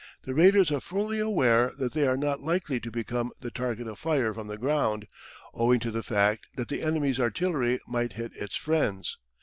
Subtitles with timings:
[0.23, 3.99] The raiders are fully aware that they are not likely to become the target of
[3.99, 5.05] fire from the ground,
[5.53, 9.19] owing to the fact that the enemy's artillery might hit its friends.